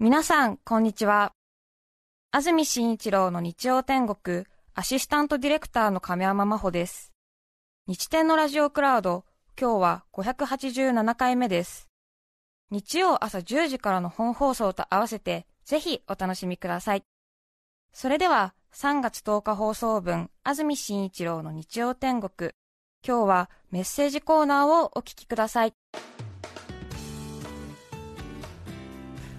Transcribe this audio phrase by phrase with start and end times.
[0.00, 1.32] 皆さん、こんにちは。
[2.32, 7.12] 安住紳一郎の日曜天国、アシスタントディレクターの亀山真帆です。
[7.86, 9.24] 日天のラジオクラウド、
[9.58, 11.88] 今日は587回目です。
[12.72, 17.04] 日曜朝10時からの本放送と合わせて、ぜひお楽しみください。
[17.92, 22.50] それでは、3月10日放送分、安住紳一郎の日曜天国、
[23.06, 25.74] 今日はメッセージコーナーをお聞きください。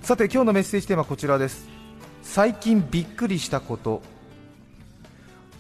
[0.06, 1.68] さて今日のメッセージテーマはこちらです。
[2.22, 4.04] 最近びっくりしたこと。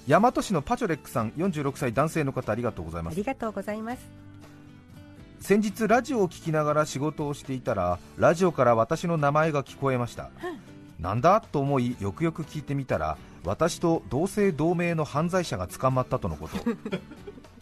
[0.08, 3.16] 大和市のパチョレックさん46歳男性の方ありがとうございます。
[3.16, 4.08] ありがとうございます。
[5.40, 10.30] 先日ラジオを聞きながら仕事をしていたらラジオから私の名前が聞こえました、
[11.00, 16.58] なんだと思いよくよく聞いてみたら私と同姓同名の犯罪者が捕まったとのこと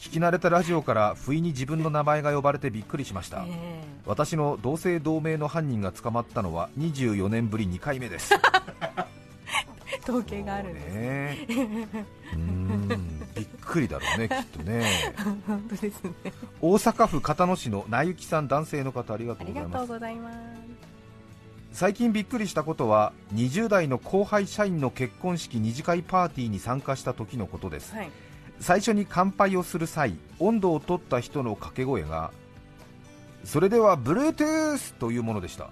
[0.03, 10.93] 聞き慣れたラジオから不意に自分の名前が呼ばれてびっくりしました、え私の同姓同名の犯人が捕まったのは24年ぶり2回目ですえ 統計があるんです。
[10.93, 12.87] ねうーん
[13.33, 14.83] びっくりだろうね きっとね
[15.47, 16.11] 本当ですね。
[16.59, 20.37] 大阪府片野市のなゆきさん男性の方ありがとうございますうございます。
[21.71, 28.11] 最近びっくりしたことは20代の後輩社員の結婚式二次会パーティーに参加した時のことですはい。
[28.59, 32.31] 最初に乾杯をする際温度を取った人の掛け声が
[33.43, 35.69] それでは Bluetooth というものでした。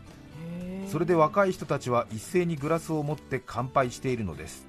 [0.87, 4.67] それで若い人たちは一斉にグラスを持って乾杯しているのです。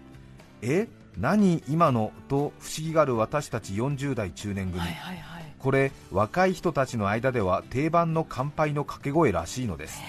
[0.60, 0.86] え
[1.18, 5.54] 何今のと不思議がる私たち40代中年組、はいはいはい。
[5.58, 10.00] これ若い人たちの間では定番の乾杯の掛け声らしいのです。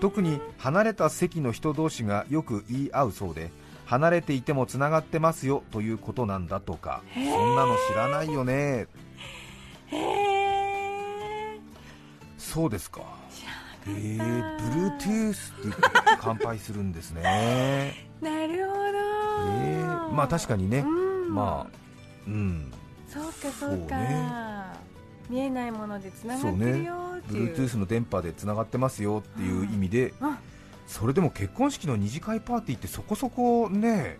[0.00, 3.50] 特に離れた席の人同士がよく言い合うそうで
[3.86, 7.02] 離れていてもつながってますよということなんだとか。
[7.14, 8.88] そんなの知らないよね。
[12.36, 13.02] そうですか。
[13.88, 14.64] えらなかった。
[14.64, 15.82] Bluetooth って言って
[16.20, 18.08] 乾杯するんですね。
[18.20, 18.82] なるほど。
[19.52, 19.84] え。
[19.84, 21.34] ーまあ確かにね、うん。
[21.34, 21.76] まあ
[22.26, 22.72] うん。
[23.08, 23.96] そうかそうか。
[23.96, 24.66] ね
[25.28, 27.54] 見えないものでつながってるよっていう。
[27.54, 30.36] Bluetooth の電波でつながってますよっていう意味で、うん
[30.86, 34.18] それでも結婚式の二次会パーティーってそこそこね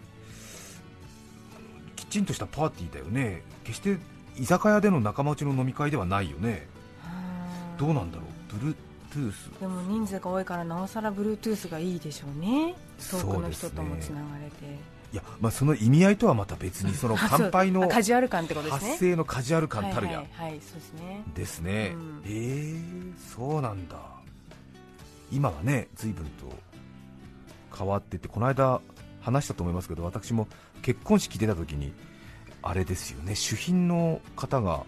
[1.94, 3.42] きちんとしたパーティーだよね。
[3.64, 3.98] 決して
[4.38, 6.66] 居酒屋での仲間内の飲み会ではないよね。
[6.70, 8.74] うんどうなんだろう
[9.14, 12.74] ？Bluetooth でも人数が多いからなおさら Bluetooth がいいでしょうね。
[13.10, 13.70] 遠くの人そうですね。
[13.70, 14.96] ともつながれて。
[15.12, 18.90] いや、まあ、その意味合いとはまた別にその乾杯の あカジュアル感ってことですね。
[18.90, 21.22] 発声のカジュアル感たるや、はいはい、はい、そうですね。
[21.34, 22.22] ですね、うん。
[22.24, 23.96] えー、そうなんだ
[25.32, 26.52] 今はね随分と
[27.76, 28.80] 変わっててこの間
[29.20, 30.46] 話したと思いますけど私も
[30.82, 31.92] 結婚式出た時に
[32.62, 34.84] あれですよね主賓の方が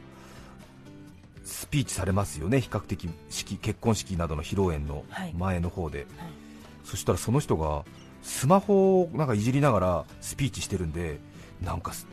[1.45, 6.09] スピーチされますよね比較的式結婚式などの披露宴のはい前の方で、はい。
[6.85, 7.85] そしたらその人が
[8.23, 11.19] スマホをなんかいじりながらスピーチしてるんで
[11.63, 12.07] なんかす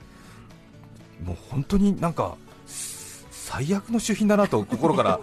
[1.23, 5.19] もう本当になんかす最悪の主賓だなと心から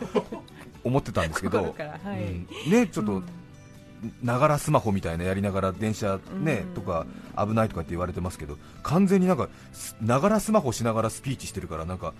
[0.84, 2.48] 思ってたんですけど、 うん。
[2.70, 3.24] ねちょっとうん。
[4.20, 6.74] ながらスマホみたいなやりながら電車ね、うん。
[6.74, 7.06] とか
[7.38, 9.48] 危ないとかって言われてますけど完全になんか
[10.00, 12.12] ながらスマホしながらスピーチしてるからなんか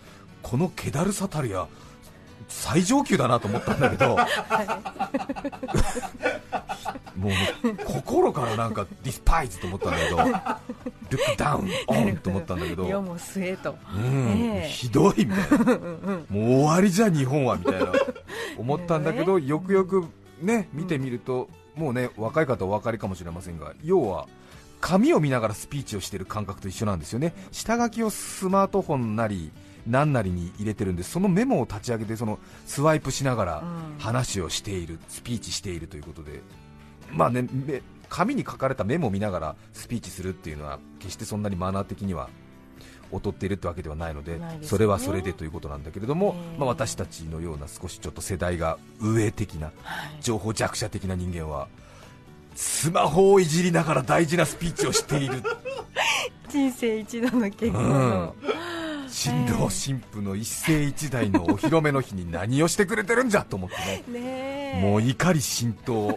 [0.43, 1.67] この気だるさたるや
[2.49, 4.17] 最上級だなと思ったんだけど、
[7.17, 7.33] もう
[7.85, 10.17] 心からなんかディスパイズと思ったんだけど、
[11.11, 13.03] ルックダウンオンと思ったんだけど、世
[13.73, 13.79] も。
[14.65, 17.93] うひどいみたいな、もう終わりじゃ日本はみたいな
[18.59, 20.05] 思ったんだけど、よくよく
[20.41, 24.29] ね見てみると、もうね若い方はお分かりかもしれませんが、要は
[24.81, 29.53] 紙を見ながらスピーチをしている感覚と一緒なんですよね、下書きをスマートフォンなり
[29.87, 33.99] 何なりに入れてるんで、そのメモを立ち上げてそのスワイプしながらうん。
[33.99, 36.41] 話をしている、スピーチしているということで、
[37.11, 42.29] まあね、め紙に書かれたメモを見ながらスピーチするっていうのは決してそんなにマナー的には
[43.13, 44.59] 劣っているってわけではないのでね。
[44.63, 50.23] それはそれでということなんだけれども、ええまあ、私たちのような少しちょっと世代が上的なはい。
[50.23, 51.69] 情報弱者的な人間は
[52.55, 55.43] スマホをいじりながら大事なスピーチをしている。
[56.49, 58.35] 人生一度の結婚の。
[59.09, 64.81] 新郎新婦の一世一代のお披露目の日に何をしてくれてるんじゃと思ってね。
[64.83, 66.17] もう怒り浸透、も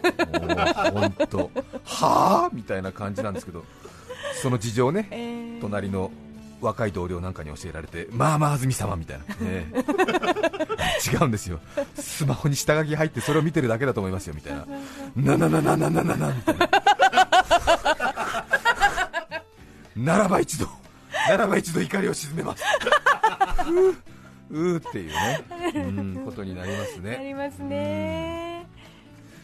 [0.92, 1.50] 本当、
[1.84, 3.64] はあみたいな感じなんですけど、
[4.40, 6.10] その事情をね、ええ隣の
[6.60, 9.66] 若い同僚なんかに教えられて、まあまあ安住様みたいな、ね、
[11.12, 11.60] 違うんですよ、
[11.94, 14.66] スマホに下書き入ってそれを見てるだけだと思いますよみたいな、
[15.36, 16.68] ななななななななみたいな、
[19.96, 20.68] ならば一度、
[21.28, 22.64] ならば一度怒りを鎮めます、
[23.64, 23.96] ふう
[24.50, 25.44] うーっていうね、
[25.74, 25.78] う
[26.20, 27.16] ん、ことになりますね。
[27.16, 28.66] ありますね。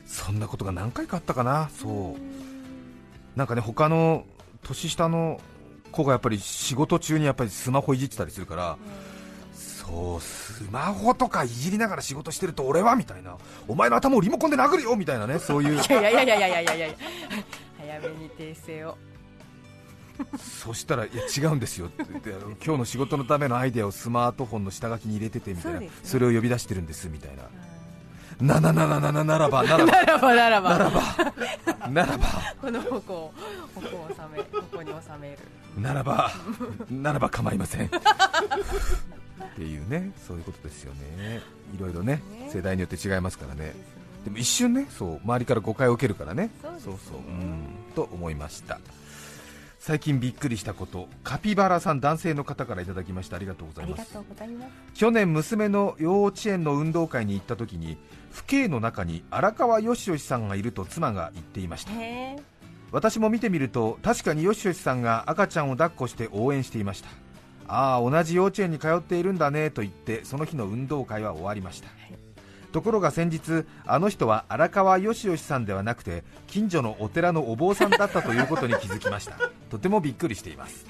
[0.06, 1.70] そんなことが何回かあったかな。
[1.76, 3.38] そう。
[3.38, 4.24] なんかね他の
[4.62, 5.40] 年下の
[5.92, 8.76] 子がやっぱり仕事中にやっぱりスマホいじってたりするから、
[9.54, 13.36] そうスマホとかいじりながら仕事してると俺はみたいな。
[13.68, 15.74] お前の頭をリモコンで殴るよみたいなねそういう。
[15.82, 16.88] いやいやいやいやいやいや
[17.78, 18.96] 早めに訂正を。
[20.38, 21.86] そしたらいや違うんですよ。
[21.86, 22.30] って
[22.64, 25.80] 今日の仕事のためのアイデアをスマートフォンの下書きに入れててみたいな。
[26.04, 27.42] そ,、れを呼び出してるんですみたいな。
[28.42, 29.92] ななななななならば ならば。
[29.92, 30.70] ならばならば。
[30.70, 31.88] ならば。
[31.88, 32.26] ならば。
[32.60, 33.34] この矛を
[33.74, 35.38] 矛を収め矛に収める。
[35.78, 36.30] ならば。
[36.90, 37.86] ならば構いません。
[37.86, 37.88] っ
[39.54, 41.40] ていうねそういうことですよね。
[41.74, 42.20] いろいろね
[42.52, 43.74] 世代によって違いますからね。
[44.24, 46.50] でも一瞬ねそう周りから誤解を受けるからね。
[46.62, 48.80] そうそううんと思いました。
[49.78, 53.36] 最近びっくりしたことカピバラさん男性の方からいただきました。
[53.36, 54.16] ありがとうございます。
[54.94, 57.98] 去年娘の幼稚園の運動会に行った時に
[58.32, 61.92] 父兄の中に荒川よしよしさんがいると妻が言っていました
[62.90, 67.08] 私も見てみると確かによしよしさんが赤ちゃんを抱っこして応援していました
[67.68, 71.88] ああ同じ幼稚園に通っているんだねと言ってその日の運動会は終わりました、
[72.72, 79.38] ところが先日あの人は荒川よしよしさんではなくて近所のお寺のお坊さんだったということに気づきました
[79.70, 80.84] とてもびっくりしています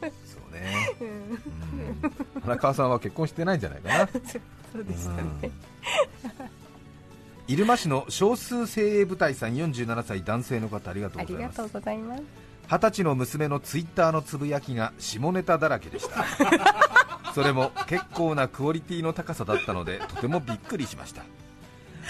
[0.00, 1.04] そうね、う
[2.38, 4.08] ん、荒川さんは結婚してないんじゃないかな
[4.72, 5.50] そうでしたね、
[7.46, 12.22] 入間市の少数精鋭部隊さん47歳男性の方ありがとうございます。
[12.70, 16.24] 二十歳の娘のツイッターのつぶやきが下ネタだらけでした。
[17.34, 21.22] それも結構なクオリティの高さだったのでとてもびっくりしました。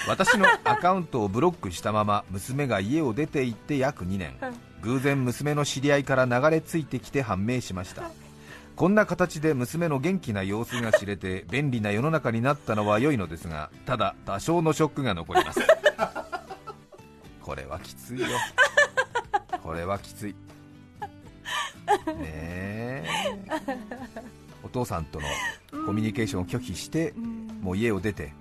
[0.08, 4.34] 私のアカウントをブロックしたまま娘が家を出て行って約2年。
[4.82, 8.10] 偶然娘の知り合いから流れ着いてきて判明しました
[8.78, 15.60] こんな形で娘の元気な様子が知れて 便利な世の中になったのは良いのですがただ多少のショックが残ります。
[17.42, 18.26] これはきついよ。
[19.64, 20.30] これはきつい。
[20.30, 20.36] ね
[22.22, 23.06] え。
[24.62, 25.26] お父さんとの
[25.86, 27.14] コミュニケーションを拒否して、
[27.60, 28.32] もう家を出て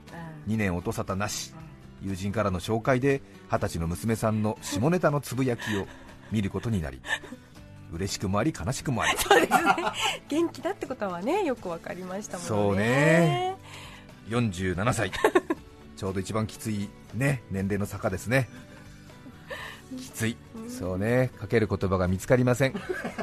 [0.48, 1.56] 2年音沙汰なし
[2.04, 5.88] 友人からの紹介で二十歳の娘さんの下ネタのつぶやきを
[6.32, 7.02] 見ることになり
[7.92, 9.76] 嬉しくもあり悲しくもありそうですね。
[10.28, 12.48] 元気だってことはね よく分かりましたもんね。
[12.48, 13.56] そうね。
[14.30, 15.12] 47歳。
[15.96, 18.50] ちょうど一番きついね年齢の坂ですね。
[19.98, 20.38] きつい。
[20.70, 21.32] そうね。
[21.40, 22.74] かける言葉が見つかりません。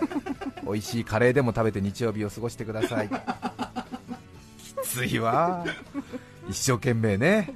[0.64, 3.10] 美味しいカレーでも食べて日曜日を過ごしてください。
[4.58, 5.64] きついわ。
[6.49, 7.52] 一生懸命ね。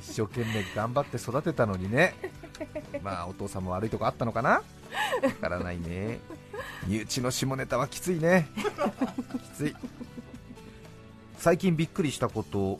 [0.00, 2.14] 一生懸命頑張って育てたのにね。
[3.02, 4.50] まあお父さんも悪いとこあったのかな？
[4.50, 4.62] わ
[5.40, 6.20] からないね
[6.86, 8.48] 身内の下ネタはきついね。
[9.54, 9.76] きつい。
[11.38, 12.78] 最近びっくりしたこと。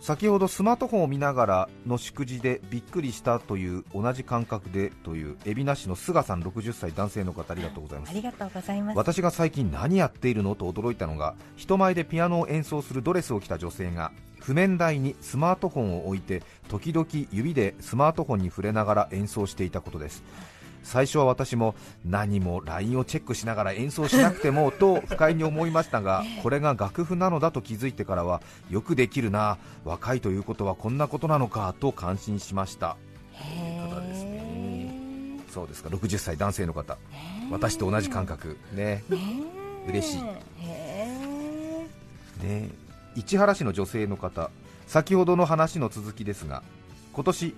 [0.00, 8.10] 先ほどスマートフォンを見ながらの祝辞でびっくりしたという同じ感覚でという海老名市の菅さん60歳男性の方ありがとうございます。
[8.10, 8.96] ありがとうございます。
[8.96, 14.10] 私が最近何やっているのと驚いたのが人前でピアノを演奏するドレスを着た女性が
[14.40, 20.24] 譜面台にスマートフォンを置いて時々指でスマートフォンに触れながら演奏していたことです
[20.82, 21.74] 最初は私も
[22.04, 32.96] 何も LINE をチェックしながら演奏しなくてもと不快に思いましたが これが楽譜なのだと気づいてからはよくできるな若いということはこんなことなのかと感心しました。
[33.88, 35.40] 方ですね。
[35.50, 35.88] そうですか。
[35.88, 36.98] 60歳男性の方。
[37.50, 38.58] 私と同じ感覚。
[38.72, 39.04] ね。
[39.88, 40.22] 嬉しい。
[42.42, 42.70] ね。
[43.14, 44.50] 市原市の女性の方。
[44.92, 46.62] 先ほどの話の続きですが
[47.14, 47.54] 今年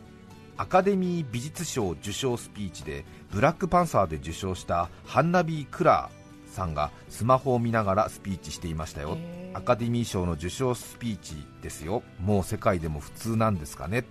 [0.57, 9.19] アカデミー美術賞受賞スピーチでブラックパンサーで受賞したハンナビー・クラーさんがスマホを見ながらスピーチしていましたよ。
[9.53, 12.03] アカデミー賞の受賞スピーチですよ。
[12.21, 14.03] もう世界でも普通なんですかね。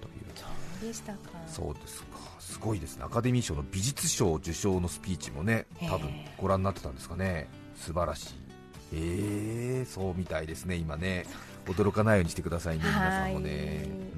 [0.00, 0.24] という。
[0.34, 0.46] そ
[0.84, 1.18] うでしたか。
[1.46, 2.18] そうですか。
[2.38, 3.04] すごいですね。
[3.04, 7.48] アカデミー賞の美術賞受賞のスピーチもね多分ご覧になってたんですかね。
[7.76, 8.34] 素晴らしい。
[8.92, 11.26] えー、そうみたいですね今ね。
[11.66, 13.86] 驚かないようにしてくださいね皆さんもね。
[14.04, 14.09] うん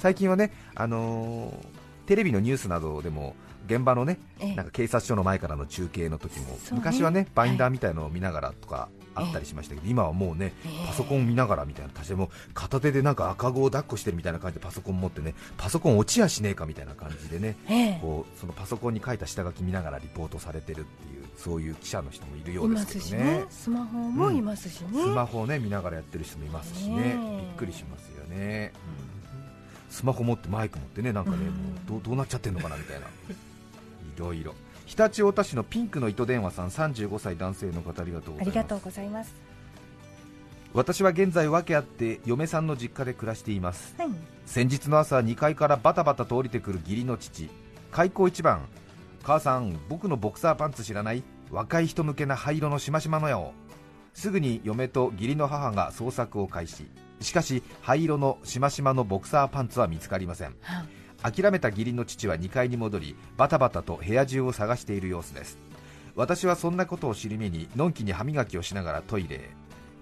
[0.00, 4.18] 最近はね、あのー、テレビのニュースなどでも現場のね、
[4.56, 10.54] なんか警察署の前からの中継の時も、昔はねバインダーみたいのを見ながらとかあったりしましたけど、今はもうね
[10.86, 28.72] パソコン見ながらみたいな、私も片手でなんか赤子を抱っこしてるみたいな感じでパソコン持ってねパソコン落ちやしねえかみたいな感じでね、こうそのパソコンに書いた下書き見ながらリポートされてるっていうそういう記者の人もいるようですけどね、スマホもいますしね、スマホをね見ながらやってる人もいますしね、びっくりしますよね。
[29.14, 29.19] うん
[29.90, 31.46] スマホ持ってマイク持ってねなんかね、もう
[31.86, 33.10] どうどうなっちゃってんのかなみたいな、い
[34.16, 34.54] ろいろ。
[34.86, 38.48] 常陸太田市のピンクの糸電話さん35歳男性の方ありがとうございます。
[38.48, 39.34] ありがとうございます。
[40.72, 43.94] 私は現在訳あって嫁さんの実家で暮らしています。
[43.98, 44.08] はい。
[44.46, 47.48] 先日の朝2階からバタバタと降りてくる義理の父。
[47.90, 48.68] 開口一番
[49.22, 51.22] 母さん僕のボクサーパンツ知らない？
[51.50, 53.52] 若い人向けな灰色のしましまのよ。
[54.14, 56.88] すぐに嫁と義理の母が捜索を開始
[57.20, 60.54] しかし灰色のしましまのボクサーパンツは見つかりません。
[61.22, 65.58] 諦めた義理の父は2階に戻りバタバタと部屋中を探している様子です。
[66.16, 69.50] 私はそんなことを知り目にのんきに歯磨きをしながらトイレへ。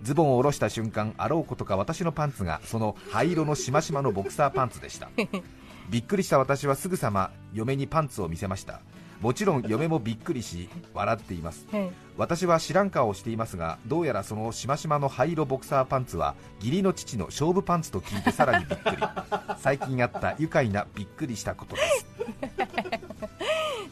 [0.03, 5.11] ズボンを下ろした瞬間あろうことか私のパンツがその灰色のしましまのボクサーパンツでした。
[5.91, 8.81] びっくりした私はすぐさま嫁にパンツを見せました
[9.21, 11.67] もちろん嫁もびっくりし笑っています。
[11.71, 18.97] はい私は知らん顔をしていますがどうやらそのしましまの灰色ボクサーパンツは義理の父の勝負パンツと聞いてさらにびっくり。
[19.59, 22.07] 最近あった愉快なびっくりしたことです。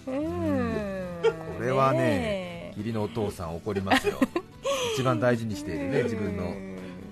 [0.11, 0.75] うん。
[1.23, 4.19] これはね義理のお父さん怒りますよ。
[4.95, 6.53] 一番大事にしているね自分の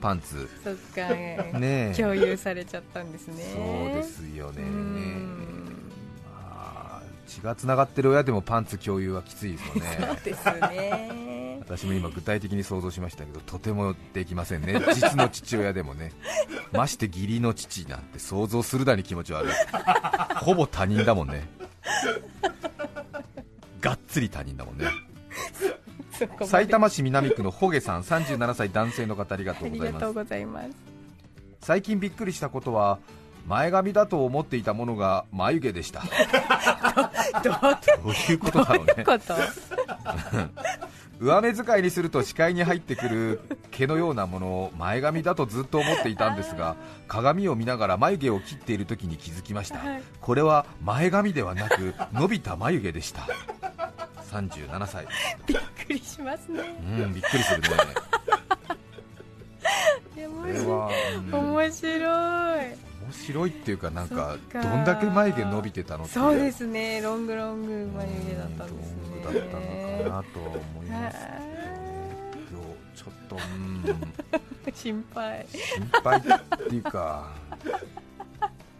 [0.00, 0.48] パンツ。
[0.64, 1.14] そっか。
[1.14, 1.94] ねえ。
[1.96, 3.44] 共有されちゃったんですね。
[3.54, 5.53] そうですよね
[7.34, 9.98] 血がつながってる親でもパンツ共有はきついですよね。
[10.06, 11.58] そうですね。
[11.60, 14.80] 私も今具体的に想像しましたけどとてもできませんね。
[14.94, 16.12] 実の父親でもね。
[16.72, 19.52] まして義理の父なんて想像するだに気持ち悪い。
[20.36, 21.48] ほぼ他人だもんね。
[23.80, 24.86] がっつり他人だもんね。
[26.12, 26.46] そこまで。
[26.46, 29.88] 埼玉市南区のホゲさん37歳男性の方ありがとあうございます。
[29.88, 30.68] りがとうございます。
[31.60, 32.98] 最近びっくりしたことは
[33.46, 36.02] 前髪だと思っていたものが眉毛でした。
[37.42, 37.50] ど
[38.04, 38.64] ういうこと？
[38.64, 39.04] だろうね。
[41.20, 46.74] 上目遣いにすると視界に入ってくる毛のようなものを前髪だとずっと思っていたんですが
[47.06, 50.02] 鏡を見ながら眉毛を切っている時に気づきました、はい。
[50.20, 53.22] これは前髪ではなく伸びた眉毛でした。
[54.32, 55.06] 37歳。
[55.46, 56.62] びっくりしますね。
[56.80, 57.68] うんびっくりするね
[63.26, 67.00] 白いっていうかなんかどんだけ眉毛伸びてたのってそうですね。
[67.00, 68.96] ロングロング眉毛だったんですね。
[69.24, 71.18] ロングだったのかなと思います
[72.32, 74.12] けどちょっとうん
[74.74, 75.46] 心配。
[75.50, 76.22] 心配っ
[76.68, 77.30] ていうか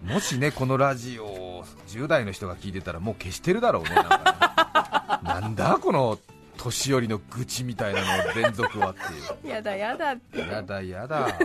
[0.05, 5.29] もしねこのラジオを10代の人が聞いてたらもう消してるだろうねなんかね。
[5.41, 6.19] なんだこの
[6.59, 8.95] 年寄りの愚痴みたいなの連続はっ
[9.43, 10.43] ていやだやだって。
[10.43, 11.39] うやだやだ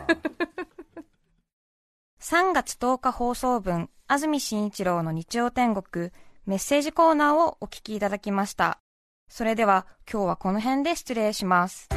[2.29, 6.11] 3月10日放送分、安住紳一郎の日曜天国、
[6.45, 8.79] メッセージコーナーをお聞きいただきました。
[9.27, 11.89] それでは今日はこの辺で失礼します。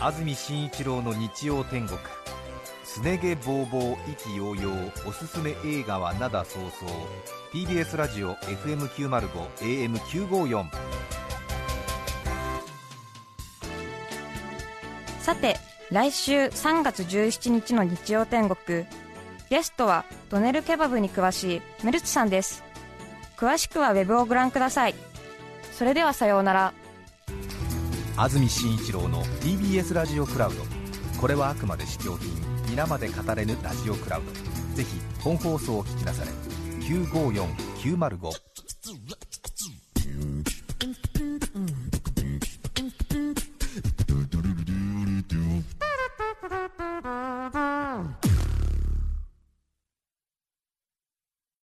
[0.00, 2.00] 安住紳一郎の日曜天国
[2.82, 6.88] すね毛ぼうぼう意気揚々おすすめ映画は灘そうそう
[7.52, 9.60] TBS ラジオ FM905
[15.28, 18.86] さて、来週3月17日の日曜天国、
[19.50, 22.64] ゲストはドネルケバブに詳しいメルツさんです。
[23.36, 24.94] 詳しくはウェブをご覧ください。
[25.72, 26.72] それではさようなら。
[28.16, 30.62] 安住紳一郎の TBS ラジオクラウド
[31.20, 32.30] これはあくまで試供品
[32.70, 34.32] 皆まで語れぬラジオクラウド
[34.76, 36.30] ぜひ本放送を聞きなされ
[36.86, 39.27] 954905